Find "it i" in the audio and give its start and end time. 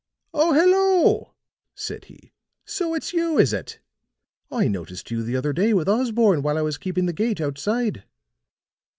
3.53-4.67